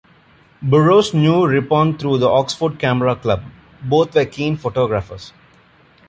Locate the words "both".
3.87-4.15